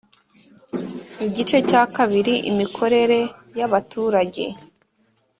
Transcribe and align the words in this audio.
Igice 1.27 1.57
cya 1.69 1.83
kabiri 1.95 2.33
Imikorere 2.51 3.19
ya 3.57 3.67
baturage 3.73 4.43